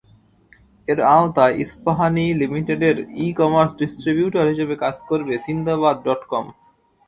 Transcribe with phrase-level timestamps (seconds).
[0.87, 6.45] এর আওতায় ইস্পাহানি লিমিটেডের ই কমার্স ডিস্ট্রিবিউটর হিসেবে কাজ করবে সিন্দাবাদ ডটকম।